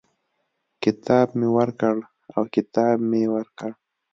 [0.83, 1.95] کتاب مي ورکړ
[2.35, 3.71] او کتاب مې ورکړ.